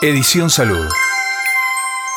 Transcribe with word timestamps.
Edición 0.00 0.48
Salud. 0.48 0.86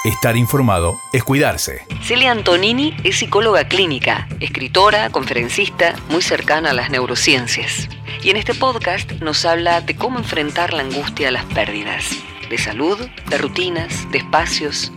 Estar 0.03 0.37
informado 0.37 1.01
es 1.13 1.23
cuidarse. 1.23 1.83
Celia 2.03 2.31
Antonini 2.31 2.95
es 3.03 3.17
psicóloga 3.17 3.67
clínica, 3.67 4.27
escritora, 4.39 5.09
conferencista, 5.09 5.95
muy 6.07 6.21
cercana 6.21 6.69
a 6.69 6.73
las 6.73 6.91
neurociencias. 6.91 7.89
Y 8.21 8.29
en 8.29 8.37
este 8.37 8.53
podcast 8.53 9.11
nos 9.13 9.45
habla 9.45 9.81
de 9.81 9.95
cómo 9.95 10.19
enfrentar 10.19 10.73
la 10.73 10.83
angustia 10.83 11.29
a 11.29 11.31
las 11.31 11.45
pérdidas, 11.45 12.05
de 12.51 12.59
salud, 12.59 12.99
de 13.31 13.37
rutinas, 13.39 14.11
de 14.11 14.19
espacios 14.19 14.91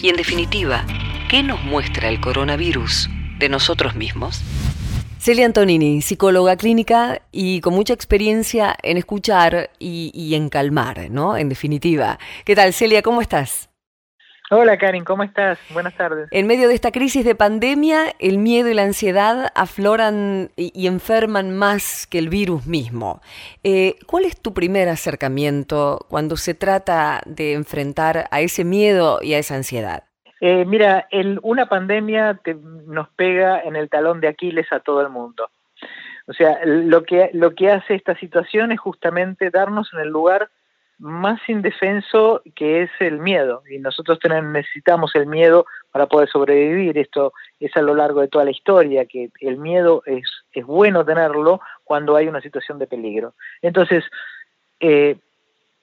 y 0.00 0.08
en 0.08 0.14
definitiva, 0.14 0.86
¿qué 1.28 1.42
nos 1.42 1.60
muestra 1.64 2.08
el 2.08 2.20
coronavirus 2.20 3.10
de 3.40 3.48
nosotros 3.48 3.96
mismos? 3.96 4.42
Celia 5.28 5.44
Antonini, 5.44 6.00
psicóloga 6.00 6.56
clínica 6.56 7.20
y 7.30 7.60
con 7.60 7.74
mucha 7.74 7.92
experiencia 7.92 8.74
en 8.82 8.96
escuchar 8.96 9.68
y, 9.78 10.10
y 10.14 10.34
en 10.34 10.48
calmar, 10.48 11.10
¿no? 11.10 11.36
En 11.36 11.50
definitiva. 11.50 12.18
¿Qué 12.46 12.56
tal, 12.56 12.72
Celia? 12.72 13.02
¿Cómo 13.02 13.20
estás? 13.20 13.68
Hola 14.50 14.78
Karin, 14.78 15.04
¿cómo 15.04 15.24
estás? 15.24 15.58
Buenas 15.74 15.94
tardes. 15.98 16.28
En 16.30 16.46
medio 16.46 16.66
de 16.66 16.74
esta 16.74 16.92
crisis 16.92 17.26
de 17.26 17.34
pandemia, 17.34 18.14
el 18.18 18.38
miedo 18.38 18.70
y 18.70 18.74
la 18.74 18.84
ansiedad 18.84 19.52
afloran 19.54 20.50
y, 20.56 20.72
y 20.74 20.86
enferman 20.86 21.54
más 21.54 22.06
que 22.06 22.18
el 22.18 22.30
virus 22.30 22.64
mismo. 22.64 23.20
Eh, 23.62 23.96
¿Cuál 24.06 24.24
es 24.24 24.40
tu 24.40 24.54
primer 24.54 24.88
acercamiento 24.88 26.06
cuando 26.08 26.38
se 26.38 26.54
trata 26.54 27.20
de 27.26 27.52
enfrentar 27.52 28.28
a 28.30 28.40
ese 28.40 28.64
miedo 28.64 29.18
y 29.20 29.34
a 29.34 29.38
esa 29.38 29.56
ansiedad? 29.56 30.04
Eh, 30.40 30.64
mira, 30.64 31.08
una 31.42 31.66
pandemia 31.66 32.40
nos 32.86 33.08
pega 33.10 33.60
en 33.60 33.76
el 33.76 33.88
talón 33.88 34.20
de 34.20 34.28
Aquiles 34.28 34.70
a 34.72 34.80
todo 34.80 35.00
el 35.00 35.08
mundo. 35.08 35.50
O 36.26 36.32
sea, 36.32 36.60
lo 36.64 37.04
que, 37.04 37.30
lo 37.32 37.54
que 37.54 37.70
hace 37.70 37.94
esta 37.94 38.14
situación 38.16 38.70
es 38.70 38.80
justamente 38.80 39.50
darnos 39.50 39.92
en 39.94 40.00
el 40.00 40.08
lugar 40.08 40.50
más 40.98 41.40
indefenso 41.48 42.42
que 42.54 42.82
es 42.82 42.90
el 43.00 43.18
miedo. 43.18 43.62
Y 43.70 43.78
nosotros 43.78 44.18
tenemos, 44.18 44.52
necesitamos 44.52 45.14
el 45.14 45.26
miedo 45.26 45.64
para 45.92 46.06
poder 46.06 46.28
sobrevivir. 46.28 46.98
Esto 46.98 47.32
es 47.60 47.74
a 47.76 47.82
lo 47.82 47.94
largo 47.94 48.20
de 48.20 48.28
toda 48.28 48.44
la 48.44 48.50
historia, 48.50 49.06
que 49.06 49.30
el 49.40 49.56
miedo 49.58 50.02
es, 50.06 50.28
es 50.52 50.66
bueno 50.66 51.04
tenerlo 51.04 51.60
cuando 51.84 52.16
hay 52.16 52.28
una 52.28 52.40
situación 52.40 52.78
de 52.78 52.86
peligro. 52.86 53.34
Entonces, 53.62 54.04
eh, 54.80 55.16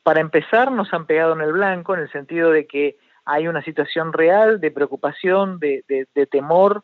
para 0.04 0.20
empezar, 0.20 0.72
nos 0.72 0.94
han 0.94 1.06
pegado 1.06 1.34
en 1.34 1.42
el 1.42 1.54
blanco 1.54 1.96
en 1.96 2.02
el 2.02 2.12
sentido 2.12 2.52
de 2.52 2.68
que 2.68 2.98
hay 3.26 3.48
una 3.48 3.64
situación 3.64 4.14
real 4.14 4.60
de 4.60 4.72
preocupación, 4.72 5.60
de, 5.60 5.84
de- 5.88 6.08
de 6.14 6.26
temor 6.28 6.84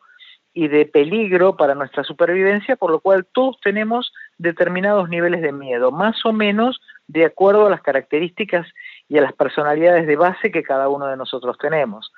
y 0.54 0.68
de 0.68 0.84
peligro 0.84 1.56
para 1.56 1.74
nuestra 1.74 2.04
supervivencia, 2.04 2.76
por 2.76 2.90
lo 2.90 3.00
cual 3.00 3.26
todos 3.32 3.58
tenemos 3.62 4.12
determinados 4.36 5.08
niveles 5.08 5.40
de 5.40 5.52
miedo, 5.52 5.90
más 5.90 6.26
o 6.26 6.32
menos 6.32 6.78
de 7.06 7.24
acuerdo 7.24 7.66
a 7.66 7.70
las 7.70 7.80
características 7.80 8.66
y 9.08 9.16
a 9.18 9.22
las 9.22 9.32
personalidades 9.32 10.06
de 10.06 10.16
base 10.16 10.50
que 10.50 10.62
cada 10.62 10.88
uno 10.88 11.06
de 11.06 11.16
nosotros 11.16 11.56
tenemos. 11.58 12.12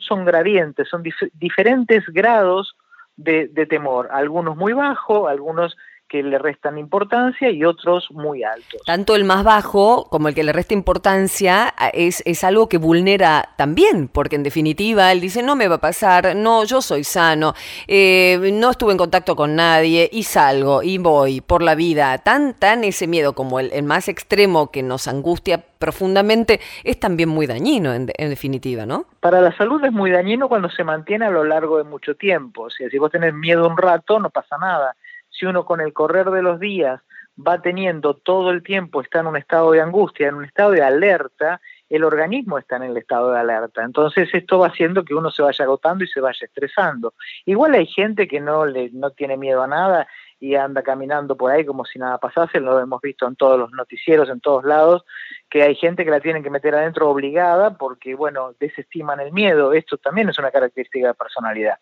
Son 0.00 0.24
gradientes, 0.26 0.88
son 0.88 1.02
dif- 1.02 1.30
diferentes 1.32 2.04
grados 2.08 2.76
de, 3.16 3.48
de 3.48 3.64
temor, 3.66 4.08
algunos 4.12 4.56
muy 4.56 4.72
bajos, 4.74 5.28
algunos 5.28 5.76
que 6.08 6.22
le 6.22 6.38
restan 6.38 6.78
importancia 6.78 7.50
y 7.50 7.64
otros 7.64 8.08
muy 8.10 8.42
altos. 8.42 8.80
Tanto 8.86 9.14
el 9.14 9.24
más 9.24 9.44
bajo 9.44 10.08
como 10.10 10.28
el 10.28 10.34
que 10.34 10.42
le 10.42 10.52
resta 10.52 10.74
importancia 10.74 11.74
es, 11.92 12.22
es 12.26 12.44
algo 12.44 12.68
que 12.68 12.78
vulnera 12.78 13.50
también, 13.56 14.08
porque 14.08 14.36
en 14.36 14.42
definitiva 14.42 15.12
él 15.12 15.20
dice, 15.20 15.42
no 15.42 15.56
me 15.56 15.68
va 15.68 15.76
a 15.76 15.80
pasar, 15.80 16.34
no, 16.34 16.64
yo 16.64 16.80
soy 16.80 17.04
sano, 17.04 17.54
eh, 17.86 18.50
no 18.52 18.70
estuve 18.70 18.92
en 18.92 18.98
contacto 18.98 19.36
con 19.36 19.54
nadie 19.54 20.08
y 20.10 20.22
salgo 20.22 20.82
y 20.82 20.98
voy 20.98 21.40
por 21.40 21.62
la 21.62 21.74
vida. 21.74 22.16
Tan, 22.18 22.54
tan 22.54 22.84
ese 22.84 23.06
miedo 23.06 23.34
como 23.34 23.60
el, 23.60 23.70
el 23.72 23.82
más 23.84 24.08
extremo 24.08 24.70
que 24.70 24.82
nos 24.82 25.08
angustia 25.08 25.64
profundamente 25.78 26.60
es 26.84 26.98
también 26.98 27.28
muy 27.28 27.46
dañino 27.46 27.92
en, 27.92 28.10
en 28.16 28.30
definitiva, 28.30 28.86
¿no? 28.86 29.04
Para 29.20 29.40
la 29.40 29.56
salud 29.56 29.84
es 29.84 29.92
muy 29.92 30.10
dañino 30.10 30.48
cuando 30.48 30.70
se 30.70 30.84
mantiene 30.84 31.26
a 31.26 31.30
lo 31.30 31.44
largo 31.44 31.78
de 31.78 31.84
mucho 31.84 32.14
tiempo. 32.14 32.62
O 32.62 32.70
sea, 32.70 32.88
si 32.88 32.98
vos 32.98 33.10
tenés 33.10 33.34
miedo 33.34 33.68
un 33.68 33.76
rato, 33.76 34.18
no 34.18 34.30
pasa 34.30 34.56
nada. 34.58 34.96
Si 35.38 35.46
uno 35.46 35.64
con 35.64 35.80
el 35.80 35.92
correr 35.92 36.30
de 36.30 36.42
los 36.42 36.58
días 36.58 37.00
va 37.38 37.62
teniendo 37.62 38.14
todo 38.14 38.50
el 38.50 38.62
tiempo, 38.62 39.00
está 39.00 39.20
en 39.20 39.28
un 39.28 39.36
estado 39.36 39.70
de 39.70 39.80
angustia, 39.80 40.28
en 40.28 40.34
un 40.34 40.44
estado 40.44 40.72
de 40.72 40.82
alerta, 40.82 41.60
el 41.88 42.04
organismo 42.04 42.58
está 42.58 42.76
en 42.76 42.82
el 42.84 42.96
estado 42.96 43.32
de 43.32 43.38
alerta. 43.38 43.84
Entonces 43.84 44.28
esto 44.32 44.58
va 44.58 44.68
haciendo 44.68 45.04
que 45.04 45.14
uno 45.14 45.30
se 45.30 45.42
vaya 45.42 45.64
agotando 45.64 46.04
y 46.04 46.08
se 46.08 46.20
vaya 46.20 46.44
estresando. 46.44 47.14
Igual 47.46 47.74
hay 47.74 47.86
gente 47.86 48.26
que 48.26 48.40
no, 48.40 48.66
le, 48.66 48.90
no 48.92 49.10
tiene 49.10 49.36
miedo 49.36 49.62
a 49.62 49.68
nada 49.68 50.08
y 50.40 50.54
anda 50.54 50.82
caminando 50.82 51.36
por 51.36 51.50
ahí 51.50 51.64
como 51.64 51.84
si 51.84 51.98
nada 51.98 52.18
pasase, 52.18 52.60
lo 52.60 52.78
hemos 52.78 53.00
visto 53.00 53.26
en 53.26 53.34
todos 53.36 53.58
los 53.58 53.72
noticieros, 53.72 54.28
en 54.28 54.40
todos 54.40 54.64
lados, 54.64 55.04
que 55.50 55.62
hay 55.62 55.74
gente 55.74 56.04
que 56.04 56.10
la 56.10 56.20
tienen 56.20 56.42
que 56.42 56.50
meter 56.50 56.74
adentro 56.74 57.08
obligada 57.10 57.76
porque, 57.76 58.14
bueno, 58.14 58.54
desestiman 58.60 59.20
el 59.20 59.32
miedo. 59.32 59.72
Esto 59.72 59.96
también 59.96 60.28
es 60.28 60.38
una 60.38 60.50
característica 60.50 61.08
de 61.08 61.14
personalidad. 61.14 61.78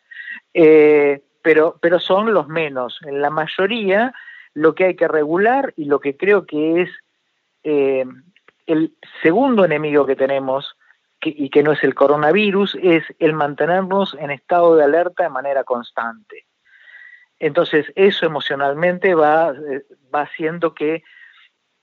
Eh, 0.54 1.22
pero, 1.46 1.78
pero 1.80 2.00
son 2.00 2.34
los 2.34 2.48
menos. 2.48 2.98
En 3.06 3.22
la 3.22 3.30
mayoría, 3.30 4.12
lo 4.54 4.74
que 4.74 4.86
hay 4.86 4.96
que 4.96 5.06
regular 5.06 5.72
y 5.76 5.84
lo 5.84 6.00
que 6.00 6.16
creo 6.16 6.44
que 6.44 6.82
es 6.82 6.90
eh, 7.62 8.04
el 8.66 8.96
segundo 9.22 9.64
enemigo 9.64 10.06
que 10.06 10.16
tenemos 10.16 10.76
y 11.22 11.48
que 11.50 11.62
no 11.62 11.70
es 11.70 11.84
el 11.84 11.94
coronavirus, 11.94 12.76
es 12.82 13.04
el 13.20 13.32
mantenernos 13.32 14.16
en 14.18 14.32
estado 14.32 14.74
de 14.74 14.82
alerta 14.82 15.22
de 15.22 15.28
manera 15.28 15.62
constante. 15.62 16.46
Entonces, 17.38 17.92
eso 17.94 18.26
emocionalmente 18.26 19.14
va, 19.14 19.50
eh, 19.50 19.84
va 20.12 20.22
haciendo 20.22 20.74
que 20.74 21.04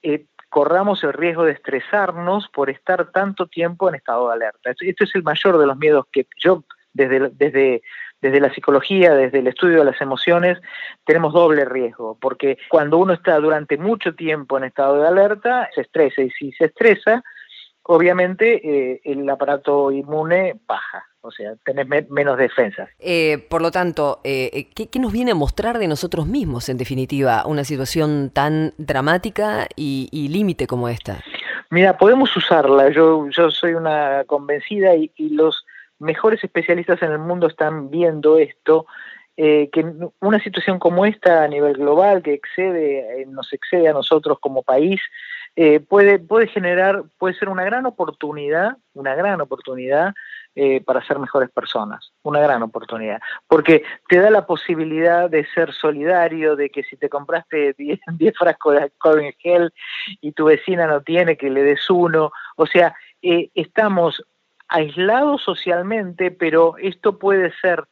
eh, 0.02 0.26
corramos 0.50 1.06
el 1.06 1.14
riesgo 1.14 1.46
de 1.46 1.54
estresarnos 1.54 2.50
por 2.50 2.70
estar 2.70 3.12
tanto 3.12 3.48
tiempo 3.48 3.88
en 3.88 3.96
estado 3.96 4.28
de 4.28 4.34
alerta. 4.34 4.72
Este 4.72 5.06
es 5.06 5.16
el 5.16 5.24
mayor 5.24 5.58
de 5.58 5.68
los 5.68 5.78
miedos 5.78 6.06
que 6.12 6.28
yo, 6.38 6.66
desde, 6.92 7.30
desde, 7.30 7.82
desde 8.24 8.40
la 8.40 8.52
psicología, 8.54 9.14
desde 9.14 9.40
el 9.40 9.48
estudio 9.48 9.80
de 9.80 9.86
las 9.86 10.02
emociones, 10.02 10.58
tenemos 11.06 11.34
doble 11.34 11.66
riesgo, 11.66 12.18
porque 12.20 12.58
cuando 12.70 12.98
uno 12.98 13.14
está 13.14 13.38
durante 13.40 13.78
mucho 13.78 14.16
tiempo 14.16 14.58
en 14.58 14.64
estado 14.64 15.00
de 15.00 15.08
alerta, 15.08 15.70
se 15.76 15.82
estresa, 15.82 16.22
y 16.24 16.32
si 16.32 16.52
se 16.54 16.66
estresa, 16.66 17.22
obviamente 17.84 18.62
eh, 18.94 19.02
el 19.04 19.30
aparato 19.30 19.92
inmune 19.92 20.56
baja, 20.66 21.04
o 21.22 21.32
sea, 21.32 21.54
tenés 21.66 21.88
me- 21.88 22.08
menos 22.10 22.38
defensas. 22.38 22.90
Eh, 23.00 23.46
por 23.50 23.62
lo 23.62 23.72
tanto, 23.72 24.20
eh, 24.24 24.50
eh, 24.54 24.70
¿qué, 24.74 24.88
qué 24.88 25.00
nos 25.00 25.12
viene 25.12 25.32
a 25.32 25.36
mostrar 25.36 25.78
de 25.80 25.88
nosotros 25.88 26.26
mismos, 26.26 26.70
en 26.70 26.78
definitiva, 26.78 27.44
una 27.46 27.64
situación 27.64 28.30
tan 28.34 28.74
dramática 28.78 29.68
y, 29.76 30.08
y 30.12 30.30
límite 30.30 30.66
como 30.66 30.88
esta? 30.90 31.20
Mira, 31.70 31.98
podemos 31.98 32.36
usarla. 32.38 32.90
Yo, 32.90 33.28
yo 33.30 33.50
soy 33.52 33.74
una 33.74 34.24
convencida 34.28 34.96
y, 34.96 35.12
y 35.16 35.30
los 35.30 35.66
mejores 36.04 36.44
especialistas 36.44 37.02
en 37.02 37.12
el 37.12 37.20
mundo 37.20 37.48
están 37.48 37.90
viendo 37.90 38.38
esto, 38.38 38.86
eh, 39.36 39.72
que 39.72 39.84
una 40.20 40.40
situación 40.44 40.78
como 40.78 41.08
esta 41.08 41.44
a 41.44 41.48
nivel 41.48 41.74
global, 41.74 42.22
que 42.22 42.34
excede, 42.34 43.22
eh, 43.22 43.26
nos 43.26 43.52
excede 43.52 43.88
a 43.88 43.94
nosotros 43.94 44.38
como 44.40 44.62
país, 44.62 45.02
eh, 45.56 45.80
puede, 45.80 46.20
puede 46.20 46.46
generar, 46.46 47.04
puede 47.18 47.34
ser 47.34 47.50
una 47.50 47.64
gran 47.64 47.88
oportunidad, 47.88 48.78
una 48.94 49.16
gran 49.16 49.42
oportunidad 49.42 50.14
para 50.86 51.04
ser 51.04 51.18
mejores 51.18 51.50
personas, 51.50 52.12
una 52.22 52.40
gran 52.40 52.62
oportunidad, 52.62 53.20
porque 53.48 53.84
te 54.08 54.20
da 54.20 54.30
la 54.30 54.46
posibilidad 54.46 55.28
de 55.28 55.48
ser 55.48 55.74
solidario, 55.74 56.56
de 56.56 56.70
que 56.70 56.84
si 56.84 56.96
te 56.96 57.10
compraste 57.10 57.74
10, 57.78 58.00
10 58.20 58.38
frascos 58.38 58.76
de 58.76 58.84
alcohol 58.84 59.22
en 59.22 59.34
gel 59.40 59.74
y 60.22 60.32
tu 60.34 60.46
vecina 60.46 60.86
no 60.86 61.02
tiene, 61.02 61.38
que 61.38 61.50
le 61.50 61.64
des 61.64 61.90
uno, 61.90 62.32
o 62.56 62.68
sea, 62.68 62.96
estamos 63.20 64.24
aislados 64.74 65.44
socialmente, 65.44 66.32
pero 66.32 66.76
esto 66.80 67.20
puede 67.20 67.54
ser 67.62 67.86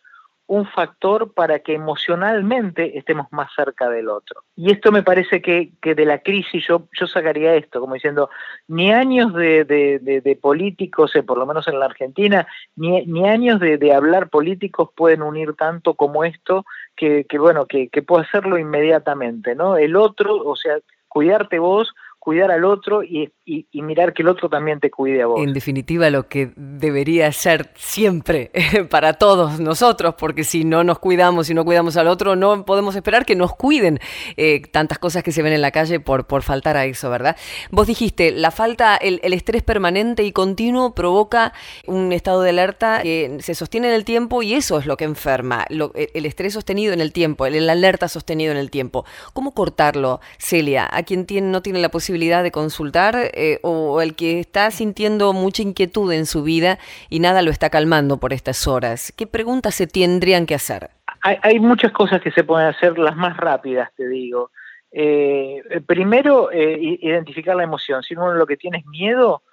un 0.48 0.66
factor 0.66 1.34
para 1.34 1.60
que 1.60 1.76
emocionalmente 1.76 2.98
estemos 2.98 3.28
más 3.32 3.50
cerca 3.56 3.88
del 3.88 4.10
otro. 4.10 4.44
Y 4.56 4.74
esto 4.74 4.92
me 4.92 5.04
parece 5.04 5.42
que, 5.42 5.72
de 5.82 6.06
la 6.06 6.20
crisis 6.20 6.66
yo, 6.68 6.90
yo 7.00 7.08
sacaría 7.08 7.56
esto, 7.56 7.80
como 7.80 7.94
diciendo, 7.94 8.30
ni 8.68 8.92
años 8.92 9.34
de, 9.34 9.64
de, 9.64 10.00
de, 10.00 10.20
de 10.20 10.36
políticos, 10.36 11.16
eh, 11.16 11.24
por 11.24 11.38
lo 11.38 11.46
menos 11.46 11.68
en 11.70 11.80
la 11.80 11.86
Argentina, 11.86 12.48
ni, 12.76 13.06
ni 13.06 13.30
años 13.30 13.62
de, 13.62 13.94
hablar 13.94 14.30
políticos 14.30 14.90
pueden 14.94 15.22
unir 15.22 15.54
tanto 15.54 15.94
como 15.94 16.26
esto, 16.26 16.66
que, 16.98 17.26
que 17.30 17.38
bueno, 17.38 17.68
que, 17.68 17.90
que 17.90 18.02
puedo 18.02 18.24
hacerlo 18.24 18.58
inmediatamente, 18.58 19.56
¿no? 19.56 19.78
El 19.78 19.96
otro, 19.96 20.36
o 20.36 20.56
sea, 20.58 20.80
cuidarte 21.08 21.60
vos, 21.60 21.94
cuidar 22.22 22.52
al 22.52 22.66
otro 22.66 23.04
y, 23.04 23.34
mirar 23.74 24.14
que 24.14 24.22
el 24.22 24.28
otro 24.28 24.48
también 24.48 24.80
te 24.80 24.92
cuide 24.92 25.24
a 25.24 25.26
vos. 25.26 25.42
En 25.42 25.54
definitiva, 25.54 26.08
lo 26.12 26.28
que 26.28 26.52
debería 26.56 27.32
ser 27.32 27.72
siempre 27.76 28.52
para 28.92 29.14
todos 29.14 29.60
nosotros, 29.60 30.14
porque 30.20 30.44
si 30.44 30.64
no 30.64 30.84
nos 30.84 31.00
cuidamos 31.00 31.50
y 31.50 31.56
no 31.56 31.66
cuidamos 31.66 31.98
al 31.98 32.08
otro, 32.08 32.36
no 32.36 32.64
podemos 32.64 32.96
esperar 32.96 33.26
que 33.26 33.36
nos 33.36 33.56
cuiden 33.56 34.00
eh, 34.38 34.62
tantas 34.72 35.00
cosas 35.00 35.24
que 35.24 35.32
se 35.32 35.42
ven 35.42 35.52
en 35.52 35.62
la 35.62 35.72
calle 35.72 36.00
por, 36.00 36.28
por 36.28 36.44
faltar 36.44 36.78
a 36.78 36.86
eso, 36.86 37.10
¿verdad? 37.10 37.36
Vos 37.72 37.88
dijiste, 37.88 38.32
la 38.32 38.52
falta, 38.52 38.98
el, 38.98 39.20
estrés 39.34 39.64
permanente 39.64 40.24
y 40.24 40.32
continuo 40.32 40.94
provoca 40.94 41.54
un 41.88 42.14
estado 42.14 42.44
de 42.44 42.52
alerta 42.52 43.02
que 43.02 43.38
se 43.40 43.56
sostiene 43.56 43.88
en 43.88 43.96
el 43.96 44.06
tiempo 44.06 44.44
y 44.44 44.54
eso 44.54 44.78
es 44.78 44.86
lo 44.86 44.96
que 44.96 45.06
enferma, 45.06 45.66
el 45.68 46.26
estrés 46.28 46.54
sostenido 46.54 46.94
en 46.94 47.02
el 47.02 47.14
tiempo, 47.14 47.48
el, 47.48 47.68
alerta 47.68 48.08
sostenido 48.08 48.52
en 48.52 48.60
el 48.60 48.70
tiempo. 48.70 49.06
¿Cómo 49.34 49.56
cortarlo, 49.56 50.22
Celia? 50.38 50.88
A 50.92 51.02
quien 51.02 51.26
tiene, 51.26 51.48
no 51.48 51.64
tiene 51.64 51.80
la 51.80 51.90
posibilidad 51.90 52.11
de 52.20 52.52
consultar 52.52 53.16
eh, 53.34 53.60
o 53.64 54.02
el 54.02 54.16
que 54.16 54.40
está 54.40 54.70
sintiendo 54.72 55.34
mucha 55.34 55.64
inquietud 55.64 56.12
en 56.12 56.26
su 56.26 56.44
vida 56.44 56.78
y 57.10 57.20
nada 57.20 57.42
lo 57.42 57.52
está 57.52 57.70
calmando 57.70 58.18
por 58.18 58.34
estas 58.34 58.68
horas. 58.68 59.14
¿Qué 59.18 59.28
preguntas 59.28 59.76
se 59.76 59.88
tendrían 59.88 60.46
que 60.46 60.56
hacer? 60.56 60.90
Hay, 61.24 61.60
muchas 61.60 61.92
cosas 61.92 62.20
que 62.22 62.32
se 62.32 62.44
pueden 62.44 62.68
hacer, 62.68 62.98
las 62.98 63.16
más 63.16 63.38
rápidas, 63.38 63.92
te 63.96 64.08
digo. 64.08 64.50
Eh, 64.92 65.62
primero, 65.86 66.52
eh, 66.52 66.78
identificar 66.80 67.56
la 67.56 67.64
emoción. 67.64 68.02
Si 68.02 68.16
uno 68.16 68.34
lo 68.34 68.48
que 68.48 68.58
tiene 68.58 68.80
es 68.80 68.86
miedo, 68.88 69.44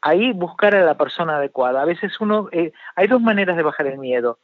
ahí 0.00 0.32
buscar 0.32 0.76
a 0.76 0.84
la 0.84 0.96
persona 0.96 1.38
adecuada. 1.38 1.82
A 1.82 1.86
veces 1.86 2.20
uno, 2.20 2.48
hay 2.94 3.06
dos 3.08 3.20
maneras 3.20 3.56
de 3.56 3.64
bajar 3.64 3.88
el 3.88 3.98
miedo 3.98 4.38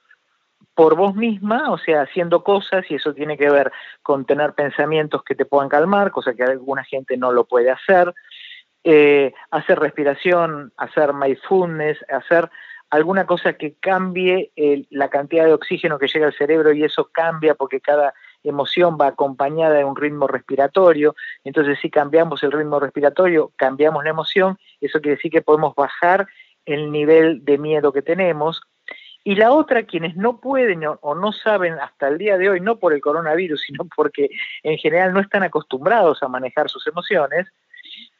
por 0.74 0.96
vos 0.96 1.14
misma, 1.14 1.70
o 1.70 1.78
sea, 1.78 2.02
haciendo 2.02 2.42
cosas, 2.42 2.84
y 2.90 2.96
eso 2.96 3.14
tiene 3.14 3.36
que 3.36 3.50
ver 3.50 3.72
con 4.02 4.24
tener 4.24 4.54
pensamientos 4.54 5.22
que 5.22 5.34
te 5.34 5.44
puedan 5.44 5.68
calmar, 5.68 6.10
cosa 6.10 6.34
que 6.34 6.42
alguna 6.42 6.84
gente 6.84 7.16
no 7.16 7.32
lo 7.32 7.44
puede 7.44 7.70
hacer, 7.70 8.14
eh, 8.84 9.32
hacer 9.50 9.78
respiración, 9.78 10.72
hacer 10.76 11.14
mindfulness, 11.14 11.98
hacer 12.10 12.50
alguna 12.90 13.26
cosa 13.26 13.54
que 13.54 13.74
cambie 13.80 14.52
la 14.90 15.08
cantidad 15.08 15.46
de 15.46 15.54
oxígeno 15.54 15.98
que 15.98 16.06
llega 16.06 16.26
al 16.26 16.34
cerebro 16.34 16.72
y 16.72 16.84
eso 16.84 17.08
cambia 17.12 17.54
porque 17.54 17.80
cada 17.80 18.14
emoción 18.44 18.96
va 19.00 19.08
acompañada 19.08 19.74
de 19.74 19.84
un 19.84 19.96
ritmo 19.96 20.28
respiratorio, 20.28 21.16
entonces 21.44 21.78
si 21.80 21.90
cambiamos 21.90 22.42
el 22.42 22.52
ritmo 22.52 22.78
respiratorio, 22.78 23.52
cambiamos 23.56 24.04
la 24.04 24.10
emoción, 24.10 24.58
eso 24.80 25.00
quiere 25.00 25.16
decir 25.16 25.32
que 25.32 25.42
podemos 25.42 25.74
bajar 25.74 26.28
el 26.66 26.92
nivel 26.92 27.44
de 27.44 27.58
miedo 27.58 27.92
que 27.92 28.02
tenemos, 28.02 28.62
y 29.24 29.34
la 29.34 29.52
otra, 29.52 29.84
quienes 29.84 30.16
no 30.16 30.38
pueden 30.38 30.82
o 31.00 31.14
no 31.14 31.32
saben 31.32 31.74
hasta 31.80 32.08
el 32.08 32.18
día 32.18 32.36
de 32.36 32.50
hoy, 32.50 32.60
no 32.60 32.76
por 32.76 32.92
el 32.92 33.00
coronavirus, 33.00 33.62
sino 33.66 33.86
porque 33.96 34.28
en 34.62 34.78
general 34.78 35.12
no 35.12 35.20
están 35.20 35.42
acostumbrados 35.42 36.22
a 36.22 36.28
manejar 36.28 36.68
sus 36.68 36.86
emociones, 36.86 37.48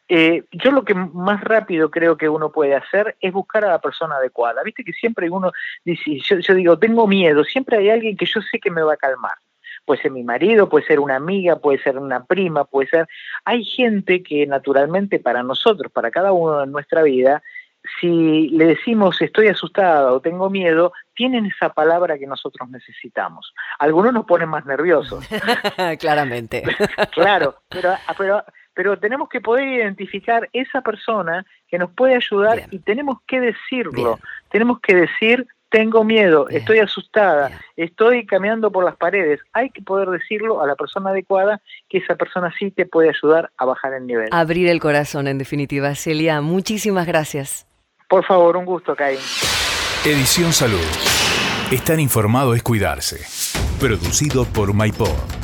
eh, 0.08 0.44
yo 0.52 0.70
lo 0.70 0.84
que 0.84 0.94
más 0.94 1.42
rápido 1.42 1.90
creo 1.90 2.16
que 2.16 2.28
uno 2.28 2.52
puede 2.52 2.74
hacer 2.74 3.16
es 3.20 3.32
buscar 3.32 3.64
a 3.64 3.70
la 3.70 3.78
persona 3.80 4.16
adecuada. 4.16 4.62
Viste 4.62 4.84
que 4.84 4.92
siempre 4.92 5.30
uno 5.30 5.50
dice, 5.84 6.18
yo, 6.18 6.38
yo 6.38 6.54
digo, 6.54 6.78
tengo 6.78 7.06
miedo, 7.06 7.42
siempre 7.44 7.78
hay 7.78 7.90
alguien 7.90 8.16
que 8.16 8.26
yo 8.26 8.40
sé 8.42 8.58
que 8.58 8.70
me 8.70 8.82
va 8.82 8.94
a 8.94 8.98
calmar 8.98 9.34
puede 9.84 10.02
ser 10.02 10.10
mi 10.10 10.24
marido, 10.24 10.68
puede 10.68 10.86
ser 10.86 11.00
una 11.00 11.16
amiga, 11.16 11.56
puede 11.56 11.78
ser 11.82 11.98
una 11.98 12.24
prima, 12.24 12.64
puede 12.64 12.88
ser... 12.88 13.08
Hay 13.44 13.64
gente 13.64 14.22
que 14.22 14.46
naturalmente 14.46 15.18
para 15.18 15.42
nosotros, 15.42 15.92
para 15.92 16.10
cada 16.10 16.32
uno 16.32 16.62
en 16.62 16.72
nuestra 16.72 17.02
vida, 17.02 17.42
si 18.00 18.48
le 18.48 18.66
decimos 18.66 19.20
estoy 19.20 19.48
asustada 19.48 20.12
o 20.12 20.20
tengo 20.20 20.48
miedo, 20.50 20.92
tienen 21.14 21.46
esa 21.46 21.68
palabra 21.70 22.18
que 22.18 22.26
nosotros 22.26 22.68
necesitamos. 22.70 23.52
Algunos 23.78 24.12
nos 24.12 24.24
ponen 24.24 24.48
más 24.48 24.64
nerviosos. 24.64 25.24
Claramente. 25.98 26.62
claro, 27.12 27.56
pero, 27.68 27.94
pero, 28.16 28.44
pero 28.72 28.98
tenemos 28.98 29.28
que 29.28 29.40
poder 29.40 29.68
identificar 29.68 30.48
esa 30.52 30.80
persona 30.80 31.44
que 31.68 31.78
nos 31.78 31.90
puede 31.90 32.14
ayudar 32.14 32.62
y 32.70 32.78
tenemos 32.78 33.18
que 33.26 33.40
decirlo. 33.40 34.18
Tenemos 34.50 34.80
que 34.80 34.94
decir, 34.94 35.46
tengo 35.68 36.04
miedo, 36.04 36.48
estoy 36.48 36.78
asustada, 36.78 37.50
estoy 37.76 38.26
caminando 38.26 38.70
por 38.70 38.84
las 38.84 38.96
paredes. 38.96 39.40
Hay 39.52 39.70
que 39.70 39.82
poder 39.82 40.08
decirlo 40.08 40.62
a 40.62 40.66
la 40.66 40.76
persona 40.76 41.10
adecuada 41.10 41.60
que 41.88 41.98
esa 41.98 42.14
persona 42.14 42.52
sí 42.58 42.70
te 42.70 42.86
puede 42.86 43.10
ayudar 43.10 43.50
a 43.56 43.64
bajar 43.64 43.92
el 43.94 44.06
nivel. 44.06 44.28
Abrir 44.30 44.68
el 44.68 44.80
corazón, 44.80 45.26
en 45.26 45.38
definitiva. 45.38 45.94
Celia, 45.96 46.40
muchísimas 46.40 47.06
gracias. 47.06 47.66
Por 48.14 48.24
favor, 48.24 48.56
un 48.56 48.64
gusto, 48.64 48.94
Caín. 48.94 49.18
Edición 50.04 50.52
Salud. 50.52 50.78
Estar 51.72 51.98
informado 51.98 52.54
es 52.54 52.62
cuidarse. 52.62 53.26
Producido 53.80 54.44
por 54.44 54.72
MyPod. 54.72 55.43